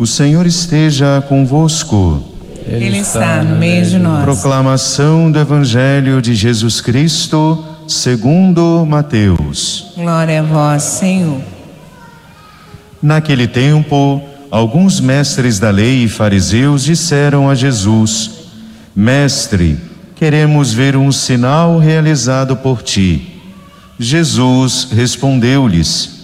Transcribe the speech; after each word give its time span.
O 0.00 0.06
Senhor 0.06 0.46
esteja 0.46 1.22
convosco. 1.28 2.24
Ele 2.66 3.00
está 3.00 3.44
no 3.44 3.56
meio 3.56 3.84
de 3.84 3.98
nós. 3.98 4.24
Proclamação 4.24 5.30
do 5.30 5.38
Evangelho 5.38 6.22
de 6.22 6.34
Jesus 6.34 6.80
Cristo, 6.80 7.62
segundo 7.86 8.86
Mateus. 8.88 9.92
Glória 9.94 10.40
a 10.40 10.42
vós, 10.42 10.84
Senhor. 10.84 11.42
Naquele 13.02 13.46
tempo, 13.46 14.22
alguns 14.50 15.00
mestres 15.00 15.58
da 15.58 15.68
lei 15.68 16.04
e 16.04 16.08
fariseus 16.08 16.82
disseram 16.82 17.50
a 17.50 17.54
Jesus: 17.54 18.30
Mestre, 18.96 19.78
queremos 20.16 20.72
ver 20.72 20.96
um 20.96 21.12
sinal 21.12 21.78
realizado 21.78 22.56
por 22.56 22.80
ti. 22.80 23.38
Jesus 23.98 24.88
respondeu-lhes: 24.92 26.19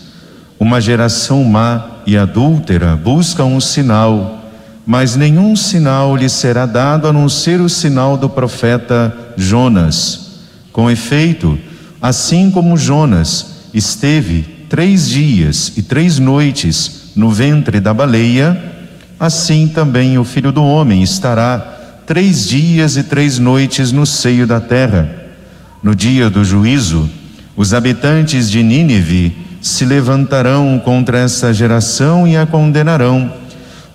Uma 0.58 0.80
geração 0.80 1.44
má 1.44 1.84
e 2.06 2.16
adúltera 2.16 2.96
busca 2.96 3.44
um 3.44 3.60
sinal, 3.60 4.42
mas 4.86 5.14
nenhum 5.14 5.54
sinal 5.54 6.16
lhe 6.16 6.28
será 6.28 6.64
dado 6.64 7.06
a 7.06 7.12
não 7.12 7.28
ser 7.28 7.60
o 7.60 7.68
sinal 7.68 8.16
do 8.16 8.28
profeta 8.28 9.14
Jonas. 9.36 10.40
Com 10.72 10.90
efeito, 10.90 11.58
assim 12.00 12.50
como 12.50 12.76
Jonas 12.76 13.68
esteve 13.74 14.42
três 14.68 15.08
dias 15.08 15.72
e 15.76 15.82
três 15.82 16.18
noites 16.18 17.12
no 17.14 17.30
ventre 17.30 17.78
da 17.78 17.92
baleia, 17.92 18.74
assim 19.20 19.68
também 19.68 20.18
o 20.18 20.24
filho 20.24 20.52
do 20.52 20.62
homem 20.64 21.02
estará 21.02 21.58
três 22.06 22.46
dias 22.48 22.96
e 22.96 23.02
três 23.02 23.38
noites 23.38 23.92
no 23.92 24.06
seio 24.06 24.46
da 24.46 24.60
terra. 24.60 25.08
No 25.82 25.94
dia 25.94 26.30
do 26.30 26.44
juízo, 26.44 27.10
os 27.56 27.74
habitantes 27.74 28.50
de 28.50 28.62
Nínive 28.62 29.45
se 29.66 29.84
levantarão 29.84 30.78
contra 30.78 31.18
essa 31.18 31.52
geração 31.52 32.26
e 32.26 32.36
a 32.36 32.46
condenarão, 32.46 33.32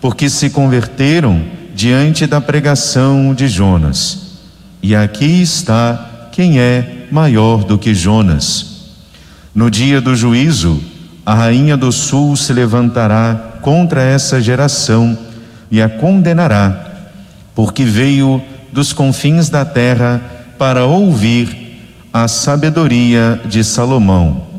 porque 0.01 0.29
se 0.29 0.49
converteram 0.49 1.41
diante 1.73 2.27
da 2.27 2.41
pregação 2.41 3.33
de 3.33 3.47
Jonas. 3.47 4.33
E 4.83 4.93
aqui 4.93 5.41
está 5.41 6.27
quem 6.33 6.59
é 6.59 7.07
maior 7.09 7.63
do 7.63 7.77
que 7.77 7.95
Jonas. 7.95 8.89
No 9.55 9.71
dia 9.71 10.01
do 10.01 10.13
juízo, 10.13 10.83
a 11.25 11.33
rainha 11.33 11.77
do 11.77 11.89
sul 11.89 12.35
se 12.35 12.51
levantará 12.51 13.59
contra 13.61 14.01
essa 14.01 14.41
geração 14.41 15.17
e 15.71 15.81
a 15.81 15.87
condenará, 15.87 16.85
porque 17.55 17.85
veio 17.85 18.43
dos 18.73 18.91
confins 18.91 19.47
da 19.47 19.63
terra 19.63 20.21
para 20.57 20.83
ouvir 20.85 21.79
a 22.11 22.27
sabedoria 22.27 23.39
de 23.45 23.63
Salomão. 23.63 24.50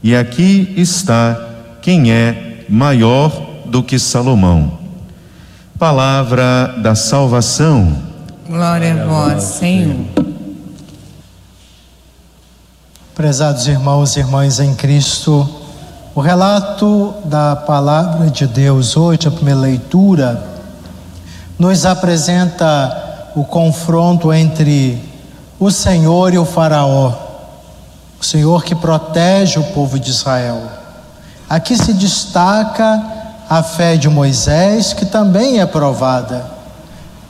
E 0.00 0.14
aqui 0.14 0.74
está 0.76 1.36
quem 1.82 2.12
é 2.12 2.64
maior 2.68 3.30
do 3.66 3.82
que 3.82 3.98
Salomão. 3.98 4.78
Palavra 5.76 6.76
da 6.78 6.94
salvação. 6.94 7.98
Glória 8.48 9.02
a 9.02 9.06
vós, 9.06 9.42
Senhor. 9.42 9.96
Prezados 13.12 13.66
irmãos 13.66 14.16
e 14.16 14.20
irmãs 14.20 14.60
em 14.60 14.72
Cristo, 14.72 15.48
o 16.14 16.20
relato 16.20 17.14
da 17.24 17.56
palavra 17.56 18.30
de 18.30 18.46
Deus 18.46 18.96
hoje, 18.96 19.26
a 19.26 19.32
primeira 19.32 19.58
leitura, 19.58 20.44
nos 21.58 21.84
apresenta 21.84 23.32
o 23.34 23.42
confronto 23.42 24.32
entre 24.32 25.02
o 25.58 25.72
Senhor 25.72 26.32
e 26.32 26.38
o 26.38 26.44
Faraó 26.44 27.27
o 28.20 28.24
Senhor 28.24 28.64
que 28.64 28.74
protege 28.74 29.58
o 29.58 29.64
povo 29.72 29.98
de 29.98 30.10
Israel. 30.10 30.62
Aqui 31.48 31.76
se 31.76 31.92
destaca 31.92 33.02
a 33.48 33.62
fé 33.62 33.96
de 33.96 34.08
Moisés, 34.08 34.92
que 34.92 35.06
também 35.06 35.60
é 35.60 35.66
provada. 35.66 36.44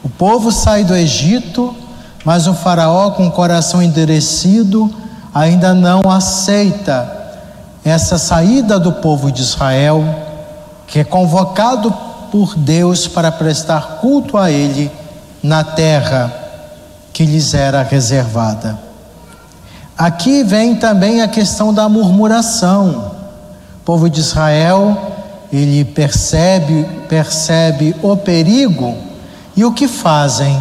O 0.03 0.09
povo 0.09 0.51
sai 0.51 0.85
do 0.85 0.95
Egito, 0.95 1.75
mas 2.25 2.47
o 2.47 2.55
Faraó, 2.55 3.11
com 3.13 3.27
o 3.27 3.31
coração 3.31 3.83
endurecido, 3.83 4.93
ainda 5.33 5.75
não 5.75 6.01
aceita 6.11 7.17
essa 7.85 8.19
saída 8.19 8.79
do 8.79 8.93
povo 8.93 9.31
de 9.31 9.43
Israel, 9.43 10.03
que 10.87 10.99
é 10.99 11.05
convocado 11.05 11.93
por 12.31 12.57
Deus 12.57 13.07
para 13.07 13.31
prestar 13.31 13.99
culto 14.01 14.37
a 14.37 14.51
Ele 14.51 14.91
na 15.43 15.63
terra 15.63 16.33
que 17.13 17.25
lhes 17.25 17.55
era 17.55 17.83
reservada. 17.83 18.88
Aqui 19.99 20.45
vem 20.45 20.77
também 20.77 21.23
a 21.23 21.27
questão 21.27 21.75
da 21.75 21.89
murmuração. 21.89 23.17
O 23.81 23.85
povo 23.85 24.09
de 24.09 24.21
Israel, 24.21 24.97
ele 25.53 25.85
percebe, 25.85 26.87
percebe 27.09 27.97
o 28.01 28.17
perigo 28.17 28.97
e 29.57 29.65
o 29.65 29.73
que 29.73 29.89
fazem? 29.89 30.57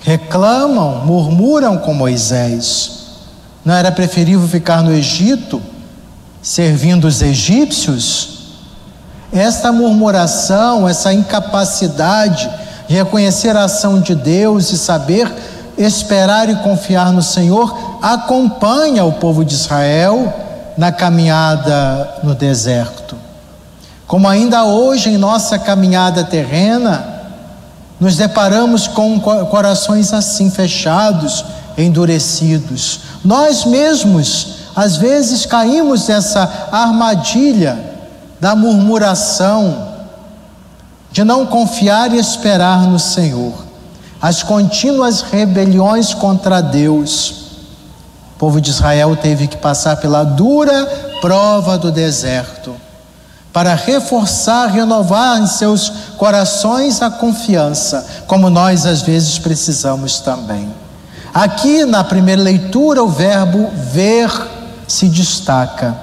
Reclamam, 0.00 1.04
murmuram 1.04 1.76
com 1.76 1.92
Moisés. 1.92 2.92
Não 3.62 3.74
era 3.74 3.92
preferível 3.92 4.48
ficar 4.48 4.82
no 4.82 4.90
Egito, 4.90 5.60
servindo 6.40 7.06
os 7.06 7.20
egípcios? 7.20 8.38
Esta 9.30 9.70
murmuração, 9.70 10.88
essa 10.88 11.12
incapacidade 11.12 12.50
de 12.88 12.94
reconhecer 12.94 13.54
a 13.54 13.64
ação 13.64 14.00
de 14.00 14.14
Deus 14.14 14.72
e 14.72 14.78
saber 14.78 15.30
esperar 15.76 16.48
e 16.48 16.56
confiar 16.56 17.12
no 17.12 17.22
Senhor, 17.22 17.89
acompanha 18.00 19.04
o 19.04 19.12
povo 19.12 19.44
de 19.44 19.54
Israel 19.54 20.32
na 20.76 20.90
caminhada 20.92 22.20
no 22.22 22.34
deserto. 22.34 23.16
Como 24.06 24.28
ainda 24.28 24.64
hoje 24.64 25.10
em 25.10 25.16
nossa 25.16 25.58
caminhada 25.58 26.24
terrena, 26.24 27.20
nos 28.00 28.16
deparamos 28.16 28.88
com 28.88 29.20
corações 29.20 30.12
assim 30.12 30.50
fechados, 30.50 31.44
endurecidos. 31.76 33.00
Nós 33.24 33.64
mesmos, 33.64 34.54
às 34.74 34.96
vezes, 34.96 35.44
caímos 35.44 36.08
nessa 36.08 36.68
armadilha 36.72 37.78
da 38.40 38.56
murmuração, 38.56 39.88
de 41.12 41.22
não 41.24 41.44
confiar 41.44 42.12
e 42.14 42.18
esperar 42.18 42.82
no 42.86 42.98
Senhor 42.98 43.52
as 44.20 44.42
contínuas 44.42 45.22
rebeliões 45.22 46.12
contra 46.12 46.60
Deus. 46.60 47.49
O 48.40 48.48
povo 48.48 48.58
de 48.58 48.70
Israel 48.70 49.14
teve 49.16 49.46
que 49.46 49.58
passar 49.58 49.98
pela 49.98 50.24
dura 50.24 50.86
prova 51.20 51.76
do 51.76 51.92
deserto 51.92 52.74
para 53.52 53.74
reforçar, 53.74 54.66
renovar 54.68 55.38
em 55.42 55.46
seus 55.46 55.92
corações 56.16 57.02
a 57.02 57.10
confiança, 57.10 58.24
como 58.26 58.48
nós 58.48 58.86
às 58.86 59.02
vezes 59.02 59.38
precisamos 59.38 60.20
também. 60.20 60.70
Aqui 61.34 61.84
na 61.84 62.02
primeira 62.02 62.40
leitura, 62.40 63.04
o 63.04 63.08
verbo 63.08 63.70
ver 63.92 64.32
se 64.88 65.06
destaca. 65.10 65.94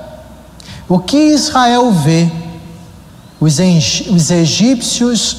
O 0.87 0.99
que 0.99 1.17
Israel 1.17 1.91
vê? 1.91 2.31
Os, 3.39 3.57
os 4.11 4.29
egípcios 4.29 5.37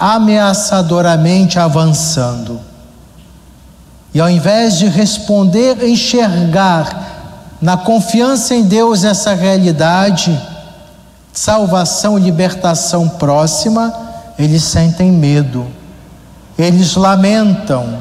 ameaçadoramente 0.00 1.60
avançando. 1.60 2.73
E 4.14 4.20
ao 4.20 4.30
invés 4.30 4.78
de 4.78 4.86
responder, 4.86 5.82
enxergar 5.84 7.56
na 7.60 7.76
confiança 7.76 8.54
em 8.54 8.62
Deus 8.62 9.02
essa 9.02 9.34
realidade, 9.34 10.40
salvação 11.32 12.16
e 12.16 12.22
libertação 12.22 13.08
próxima, 13.08 13.92
eles 14.38 14.62
sentem 14.62 15.10
medo, 15.10 15.66
eles 16.56 16.94
lamentam, 16.94 17.98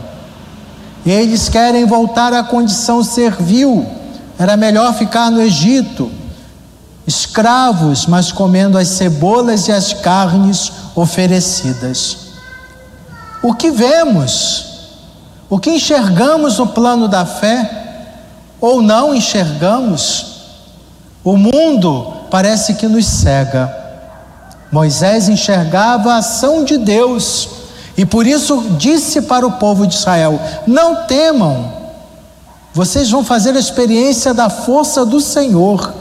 eles 1.03 1.49
querem 1.49 1.85
voltar 1.85 2.31
à 2.31 2.43
condição 2.43 3.03
servil. 3.03 3.85
Era 4.37 4.55
melhor 4.55 4.93
ficar 4.93 5.31
no 5.31 5.41
Egito 5.41 6.11
escravos, 7.05 8.05
mas 8.05 8.31
comendo 8.31 8.77
as 8.77 8.87
cebolas 8.87 9.67
e 9.67 9.71
as 9.71 9.93
carnes 9.93 10.71
oferecidas. 10.95 12.17
O 13.41 13.53
que 13.53 13.71
vemos, 13.71 14.72
o 15.49 15.59
que 15.59 15.71
enxergamos 15.71 16.57
no 16.57 16.67
plano 16.67 17.07
da 17.07 17.25
fé, 17.25 17.83
ou 18.59 18.81
não 18.81 19.13
enxergamos, 19.13 20.33
o 21.23 21.37
mundo 21.37 22.13
parece 22.29 22.73
que 22.75 22.87
nos 22.87 23.05
cega. 23.05 23.73
Moisés 24.71 25.29
enxergava 25.29 26.13
a 26.13 26.17
ação 26.17 26.63
de 26.63 26.77
Deus 26.77 27.49
e 27.95 28.05
por 28.05 28.25
isso 28.25 28.63
disse 28.77 29.21
para 29.21 29.45
o 29.45 29.53
povo 29.53 29.85
de 29.85 29.95
Israel: 29.95 30.39
Não 30.65 31.05
temam, 31.05 31.71
vocês 32.73 33.09
vão 33.11 33.23
fazer 33.23 33.55
a 33.55 33.59
experiência 33.59 34.33
da 34.33 34.49
força 34.49 35.05
do 35.05 35.21
Senhor. 35.21 35.93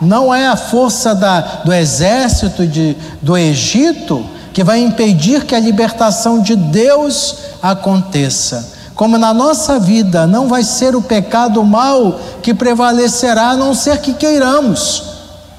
Não 0.00 0.34
é 0.34 0.48
a 0.48 0.56
força 0.56 1.14
da, 1.14 1.40
do 1.64 1.72
exército 1.72 2.66
de, 2.66 2.96
do 3.20 3.36
Egito 3.36 4.24
que 4.54 4.62
vai 4.62 4.78
impedir 4.78 5.44
que 5.44 5.54
a 5.54 5.58
libertação 5.58 6.40
de 6.40 6.54
Deus 6.54 7.36
aconteça. 7.60 8.72
Como 8.94 9.18
na 9.18 9.34
nossa 9.34 9.80
vida 9.80 10.28
não 10.28 10.46
vai 10.46 10.62
ser 10.62 10.94
o 10.94 11.02
pecado 11.02 11.64
mal 11.64 12.20
que 12.40 12.54
prevalecerá, 12.54 13.48
a 13.48 13.56
não 13.56 13.74
ser 13.74 13.98
que 13.98 14.14
queiramos 14.14 15.02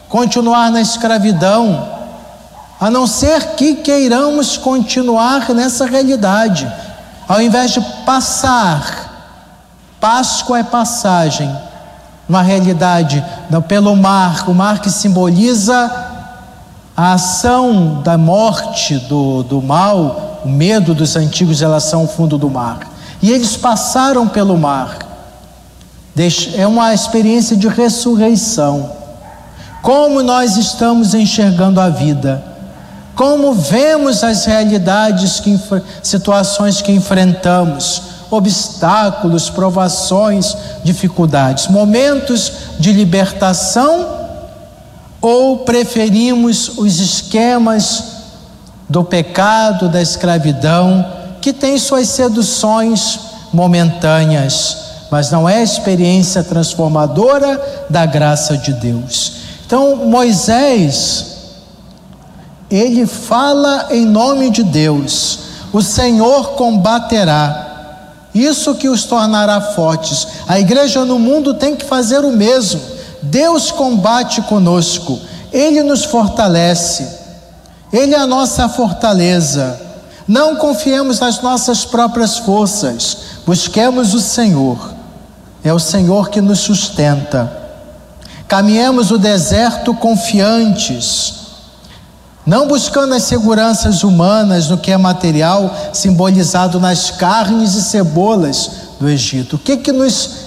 continuar 0.07 0.71
na 0.71 0.79
escravidão, 0.79 1.89
a 2.79 2.89
não 2.89 3.05
ser 3.05 3.55
que 3.55 3.75
queiramos 3.75 4.55
continuar 4.55 5.49
nessa 5.49 5.85
realidade, 5.85 6.71
ao 7.27 7.41
invés 7.41 7.71
de 7.71 7.81
passar, 8.05 9.03
Páscoa 9.99 10.59
é 10.59 10.63
passagem, 10.63 11.53
uma 12.29 12.41
realidade 12.41 13.23
pelo 13.67 13.93
mar, 13.95 14.47
o 14.47 14.53
mar 14.53 14.79
que 14.79 14.89
simboliza 14.89 16.04
a 16.95 17.13
ação 17.13 18.01
da 18.03 18.17
morte, 18.17 18.97
do, 18.99 19.43
do 19.43 19.61
mal, 19.61 20.41
o 20.45 20.49
medo 20.49 20.93
dos 20.93 21.15
antigos 21.15 21.59
em 21.59 21.65
relação 21.65 22.01
ao 22.01 22.07
fundo 22.07 22.37
do 22.37 22.49
mar. 22.49 22.87
E 23.21 23.31
eles 23.31 23.57
passaram 23.57 24.27
pelo 24.27 24.57
mar. 24.57 24.99
É 26.55 26.65
uma 26.65 26.93
experiência 26.93 27.57
de 27.57 27.67
ressurreição. 27.67 28.89
Como 29.81 30.23
nós 30.23 30.55
estamos 30.55 31.13
enxergando 31.13 31.81
a 31.81 31.89
vida? 31.89 32.43
Como 33.13 33.53
vemos 33.53 34.23
as 34.23 34.45
realidades, 34.45 35.39
que, 35.39 35.59
situações 36.01 36.81
que 36.81 36.91
enfrentamos, 36.91 38.01
obstáculos, 38.31 39.49
provações, 39.49 40.55
dificuldades, 40.83 41.67
momentos 41.67 42.51
de 42.79 42.91
libertação 42.91 44.24
ou 45.25 45.57
preferimos 45.57 46.77
os 46.77 46.99
esquemas 46.99 48.03
do 48.87 49.03
pecado, 49.03 49.89
da 49.89 49.99
escravidão, 49.99 51.03
que 51.41 51.51
tem 51.51 51.79
suas 51.79 52.09
seduções 52.09 53.19
momentâneas, 53.51 54.77
mas 55.09 55.31
não 55.31 55.49
é 55.49 55.55
a 55.55 55.63
experiência 55.63 56.43
transformadora 56.43 57.59
da 57.89 58.05
graça 58.05 58.55
de 58.55 58.71
Deus. 58.73 59.31
Então, 59.65 59.95
Moisés, 59.95 61.37
ele 62.69 63.07
fala 63.07 63.87
em 63.89 64.05
nome 64.05 64.51
de 64.51 64.61
Deus: 64.61 65.39
o 65.73 65.81
Senhor 65.81 66.51
combaterá. 66.51 67.63
Isso 68.31 68.75
que 68.75 68.87
os 68.87 69.05
tornará 69.05 69.59
fortes. 69.59 70.27
A 70.47 70.59
igreja 70.59 71.03
no 71.03 71.17
mundo 71.17 71.55
tem 71.55 71.75
que 71.75 71.83
fazer 71.85 72.19
o 72.19 72.31
mesmo. 72.31 72.94
Deus 73.25 73.71
combate 73.71 74.41
conosco, 74.43 75.19
Ele 75.51 75.81
nos 75.81 76.05
fortalece, 76.05 77.07
Ele 77.91 78.13
é 78.13 78.19
a 78.19 78.27
nossa 78.27 78.69
fortaleza. 78.69 79.81
Não 80.27 80.55
confiemos 80.55 81.19
nas 81.19 81.41
nossas 81.41 81.85
próprias 81.85 82.37
forças, 82.37 83.17
busquemos 83.45 84.13
o 84.13 84.19
Senhor, 84.19 84.93
é 85.63 85.73
o 85.73 85.79
Senhor 85.79 86.29
que 86.29 86.41
nos 86.41 86.59
sustenta. 86.59 87.63
Caminhemos 88.47 89.09
o 89.09 89.17
deserto 89.17 89.93
confiantes, 89.95 91.33
não 92.45 92.67
buscando 92.67 93.15
as 93.15 93.23
seguranças 93.23 94.03
humanas 94.03 94.69
no 94.69 94.77
que 94.77 94.91
é 94.91 94.97
material, 94.97 95.75
simbolizado 95.93 96.79
nas 96.79 97.09
carnes 97.09 97.73
e 97.73 97.81
cebolas 97.81 98.69
do 98.99 99.09
Egito. 99.09 99.55
O 99.55 99.59
que 99.59 99.77
que 99.77 99.91
nos 99.91 100.44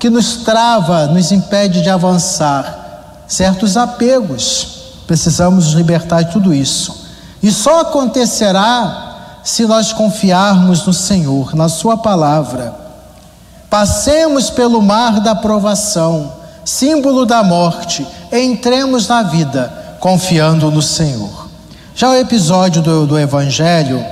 que 0.00 0.08
nos 0.08 0.38
trava, 0.38 1.06
nos 1.06 1.30
impede 1.30 1.82
de 1.82 1.90
avançar? 1.90 3.24
Certos 3.28 3.76
apegos. 3.76 4.78
Precisamos 5.06 5.66
nos 5.66 5.74
libertar 5.74 6.22
de 6.22 6.32
tudo 6.32 6.54
isso. 6.54 7.06
E 7.42 7.52
só 7.52 7.80
acontecerá 7.80 9.40
se 9.44 9.66
nós 9.66 9.92
confiarmos 9.92 10.86
no 10.86 10.94
Senhor, 10.94 11.54
na 11.54 11.68
Sua 11.68 11.98
palavra. 11.98 12.74
Passemos 13.68 14.48
pelo 14.48 14.80
mar 14.80 15.20
da 15.20 15.34
provação, 15.34 16.32
símbolo 16.64 17.26
da 17.26 17.42
morte, 17.42 18.06
entremos 18.32 19.06
na 19.06 19.22
vida 19.22 19.96
confiando 20.00 20.70
no 20.70 20.80
Senhor. 20.80 21.48
Já 21.94 22.08
o 22.08 22.16
episódio 22.16 22.80
do, 22.80 23.06
do 23.06 23.18
Evangelho, 23.18 24.02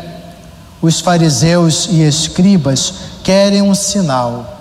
os 0.83 1.01
fariseus 1.01 1.89
e 1.91 2.03
escribas 2.03 2.93
querem 3.25 3.63
um 3.63 3.75
sinal, 3.75 4.58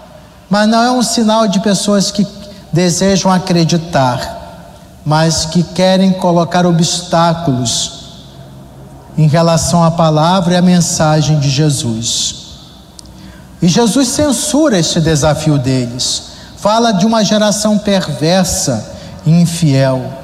mas 0.50 0.68
não 0.68 0.82
é 0.82 0.92
um 0.92 1.04
sinal 1.04 1.48
de 1.48 1.60
pessoas 1.60 2.12
que 2.12 2.26
desejam 2.72 3.32
acreditar, 3.32 5.00
mas 5.06 5.46
que 5.46 5.64
querem 5.64 6.12
colocar 6.12 6.66
obstáculos 6.66 7.94
em 9.18 9.28
relação 9.28 9.84
à 9.84 9.92
palavra 9.92 10.54
e 10.54 10.58
à 10.58 10.62
mensagem 10.62 11.40
de 11.40 11.50
Jesus. 11.50 12.36
E 13.62 13.68
Jesus 13.68 14.10
censura 14.10 14.78
este 14.78 15.02
desafio 15.02 15.58
deles, 15.58 16.24
fala 16.58 16.92
de 16.92 17.06
uma 17.06 17.24
geração 17.24 17.78
perversa 17.78 18.94
e 19.26 19.32
infiel 19.32 20.18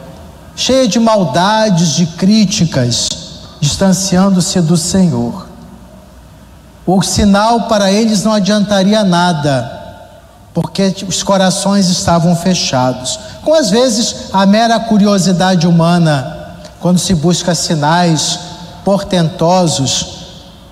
cheia 0.56 0.88
de 0.88 1.00
maldades, 1.00 1.90
de 1.90 2.06
críticas, 2.06 3.10
distanciando-se 3.60 4.62
do 4.62 4.78
Senhor. 4.78 5.48
O 6.86 7.02
sinal 7.02 7.68
para 7.68 7.92
eles 7.92 8.24
não 8.24 8.34
adiantaria 8.34 9.04
nada, 9.04 9.83
porque 10.54 10.96
os 11.08 11.24
corações 11.24 11.90
estavam 11.90 12.36
fechados. 12.36 13.20
Com 13.44 13.54
às 13.54 13.70
vezes 13.70 14.30
a 14.32 14.46
mera 14.46 14.80
curiosidade 14.80 15.68
humana, 15.68 16.56
quando 16.80 17.00
se 17.00 17.16
busca 17.16 17.56
sinais 17.56 18.40
portentosos, 18.86 20.18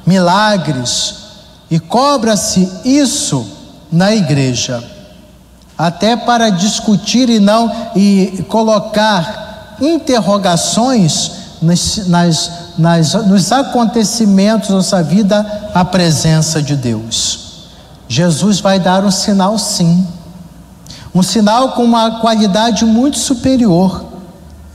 milagres, 0.05 1.15
e 1.69 1.79
cobra-se 1.79 2.69
isso 2.83 3.47
na 3.91 4.13
igreja, 4.13 4.83
até 5.77 6.15
para 6.15 6.49
discutir 6.49 7.29
e 7.29 7.39
não 7.39 7.71
e 7.95 8.45
colocar 8.49 9.77
interrogações 9.81 11.31
nas, 11.61 12.07
nas, 12.07 12.51
nas, 12.77 13.13
nos 13.25 13.51
acontecimentos 13.51 14.69
da 14.69 14.75
nossa 14.75 15.01
vida 15.01 15.71
a 15.73 15.85
presença 15.85 16.61
de 16.61 16.75
Deus. 16.75 17.40
Jesus 18.11 18.59
vai 18.59 18.77
dar 18.77 19.05
um 19.05 19.09
sinal, 19.09 19.57
sim, 19.57 20.05
um 21.15 21.23
sinal 21.23 21.71
com 21.71 21.85
uma 21.85 22.19
qualidade 22.19 22.83
muito 22.83 23.17
superior, 23.17 24.03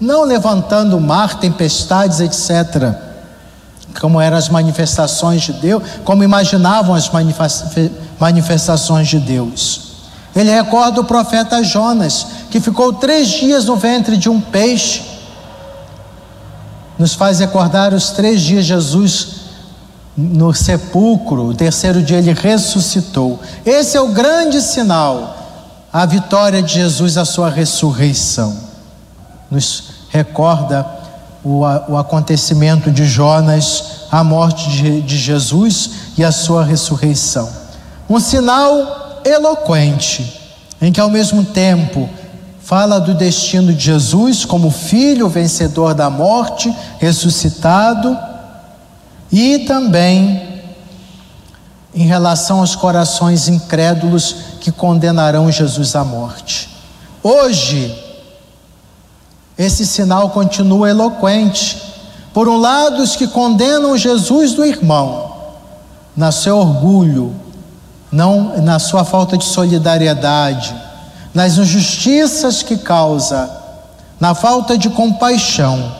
não 0.00 0.24
levantando 0.24 0.98
mar, 0.98 1.38
tempestades, 1.38 2.20
etc., 2.20 2.94
como 4.00 4.18
eram 4.22 4.38
as 4.38 4.48
manifestações 4.48 5.42
de 5.42 5.52
Deus, 5.52 5.82
como 6.02 6.24
imaginavam 6.24 6.94
as 6.94 7.10
manifestações 8.18 9.06
de 9.06 9.18
Deus. 9.20 9.82
Ele 10.34 10.50
recorda 10.50 11.02
o 11.02 11.04
profeta 11.04 11.62
Jonas, 11.62 12.26
que 12.50 12.58
ficou 12.58 12.94
três 12.94 13.28
dias 13.28 13.66
no 13.66 13.76
ventre 13.76 14.16
de 14.16 14.30
um 14.30 14.40
peixe. 14.40 15.02
Nos 16.98 17.12
faz 17.12 17.38
recordar 17.38 17.92
os 17.92 18.12
três 18.12 18.40
dias 18.40 18.64
Jesus 18.64 19.45
no 20.16 20.54
sepulcro, 20.54 21.48
o 21.48 21.54
terceiro 21.54 22.02
dia 22.02 22.18
ele 22.18 22.32
ressuscitou. 22.32 23.38
Esse 23.64 23.96
é 23.96 24.00
o 24.00 24.08
grande 24.08 24.62
sinal, 24.62 25.36
a 25.92 26.06
vitória 26.06 26.62
de 26.62 26.74
Jesus, 26.74 27.18
a 27.18 27.24
sua 27.24 27.50
ressurreição. 27.50 28.56
Nos 29.50 29.84
recorda 30.08 30.86
o, 31.44 31.60
o 31.60 31.96
acontecimento 31.98 32.90
de 32.90 33.04
Jonas, 33.04 34.06
a 34.10 34.24
morte 34.24 34.70
de, 34.70 35.02
de 35.02 35.18
Jesus 35.18 35.90
e 36.16 36.24
a 36.24 36.32
sua 36.32 36.64
ressurreição. 36.64 37.48
Um 38.08 38.18
sinal 38.18 39.20
eloquente, 39.24 40.40
em 40.80 40.90
que 40.90 41.00
ao 41.00 41.10
mesmo 41.10 41.44
tempo 41.44 42.08
fala 42.60 42.98
do 42.98 43.14
destino 43.14 43.72
de 43.72 43.84
Jesus 43.84 44.44
como 44.44 44.70
filho 44.70 45.28
vencedor 45.28 45.94
da 45.94 46.08
morte, 46.08 46.74
ressuscitado, 46.98 48.16
e 49.38 49.58
também 49.66 50.62
em 51.94 52.06
relação 52.06 52.60
aos 52.60 52.74
corações 52.74 53.48
incrédulos 53.48 54.34
que 54.62 54.72
condenarão 54.72 55.52
Jesus 55.52 55.94
à 55.94 56.02
morte. 56.02 56.70
Hoje, 57.22 57.94
esse 59.58 59.86
sinal 59.86 60.30
continua 60.30 60.88
eloquente. 60.88 61.82
Por 62.32 62.48
um 62.48 62.56
lado, 62.56 63.02
os 63.02 63.14
que 63.14 63.26
condenam 63.26 63.94
Jesus 63.98 64.54
do 64.54 64.64
irmão, 64.64 65.34
na 66.16 66.32
seu 66.32 66.56
orgulho, 66.56 67.34
não 68.10 68.56
na 68.62 68.78
sua 68.78 69.04
falta 69.04 69.36
de 69.36 69.44
solidariedade, 69.44 70.74
nas 71.34 71.58
injustiças 71.58 72.62
que 72.62 72.78
causa, 72.78 73.50
na 74.18 74.34
falta 74.34 74.78
de 74.78 74.88
compaixão, 74.88 75.92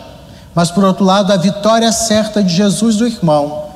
mas 0.57 0.71
por 0.71 0.83
outro 0.85 1.05
lado, 1.05 1.35
a 1.35 1.37
vitória 1.37 1.93
certa 1.93 2.43
de 2.43 2.55
Jesus 2.55 2.97
do 2.97 3.07
irmão, 3.07 3.67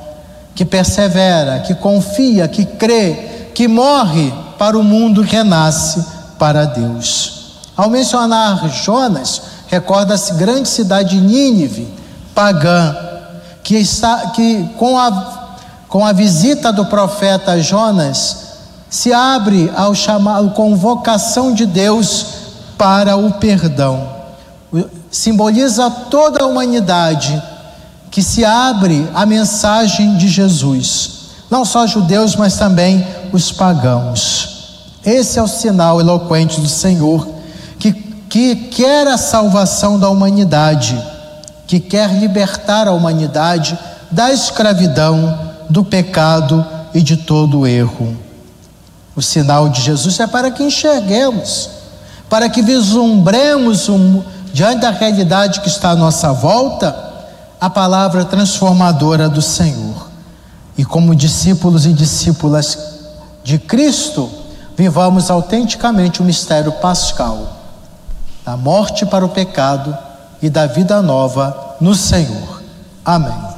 que 0.55 0.65
persevera, 0.65 1.59
que 1.59 1.75
confia, 1.75 2.47
que 2.47 2.65
crê, 2.65 3.51
que 3.53 3.67
morre 3.67 4.33
para 4.57 4.75
o 4.75 4.83
mundo 4.83 5.23
e 5.23 5.27
renasce 5.27 6.03
para 6.39 6.65
Deus. 6.65 7.59
Ao 7.77 7.87
mencionar 7.87 8.67
Jonas, 8.69 9.43
recorda-se 9.67 10.33
grande 10.33 10.67
cidade 10.67 11.11
de 11.11 11.21
Nínive, 11.21 11.87
pagã, 12.33 12.97
que 13.61 13.75
está 13.75 14.31
que 14.31 14.67
com 14.75 14.97
a 14.97 15.39
com 15.87 16.05
a 16.05 16.13
visita 16.13 16.71
do 16.71 16.85
profeta 16.85 17.61
Jonas, 17.61 18.37
se 18.89 19.11
abre 19.13 19.69
ao 19.75 19.93
chamado 19.93 20.49
convocação 20.51 21.53
de 21.53 21.65
Deus 21.65 22.25
para 22.77 23.17
o 23.17 23.33
perdão. 23.33 24.07
Simboliza 25.11 25.89
toda 26.09 26.43
a 26.43 26.47
humanidade 26.47 27.41
que 28.09 28.23
se 28.23 28.45
abre 28.45 29.07
à 29.13 29.25
mensagem 29.25 30.17
de 30.17 30.27
Jesus, 30.27 31.11
não 31.49 31.65
só 31.65 31.85
judeus, 31.85 32.35
mas 32.35 32.57
também 32.57 33.05
os 33.31 33.51
pagãos. 33.51 34.51
Esse 35.05 35.37
é 35.37 35.43
o 35.43 35.47
sinal 35.47 35.99
eloquente 35.99 36.61
do 36.61 36.67
Senhor, 36.67 37.27
que, 37.77 37.91
que 37.91 38.55
quer 38.55 39.07
a 39.07 39.17
salvação 39.17 39.99
da 39.99 40.09
humanidade, 40.09 41.01
que 41.67 41.79
quer 41.79 42.13
libertar 42.19 42.87
a 42.87 42.91
humanidade 42.91 43.77
da 44.09 44.31
escravidão, 44.31 45.51
do 45.69 45.83
pecado 45.83 46.65
e 46.93 47.01
de 47.01 47.15
todo 47.15 47.59
o 47.59 47.67
erro. 47.67 48.17
O 49.15 49.21
sinal 49.21 49.69
de 49.69 49.81
Jesus 49.81 50.19
é 50.19 50.27
para 50.27 50.51
que 50.51 50.63
enxerguemos, 50.63 51.69
para 52.29 52.49
que 52.49 52.61
vislumbremos 52.61 53.89
um, 53.89 54.21
diante 54.53 54.81
da 54.81 54.91
realidade 54.91 55.61
que 55.61 55.67
está 55.67 55.91
à 55.91 55.95
nossa 55.95 56.31
volta, 56.31 56.95
a 57.59 57.69
palavra 57.69 58.25
transformadora 58.25 59.29
do 59.29 59.41
Senhor. 59.41 60.09
E 60.77 60.83
como 60.83 61.15
discípulos 61.15 61.85
e 61.85 61.93
discípulas 61.93 62.77
de 63.43 63.59
Cristo, 63.59 64.29
vivamos 64.77 65.29
autenticamente 65.29 66.21
o 66.21 66.25
mistério 66.25 66.71
pascal 66.73 67.57
da 68.43 68.57
morte 68.57 69.05
para 69.05 69.25
o 69.25 69.29
pecado 69.29 69.95
e 70.41 70.49
da 70.49 70.65
vida 70.65 71.01
nova 71.01 71.75
no 71.79 71.93
Senhor. 71.93 72.61
Amém. 73.05 73.50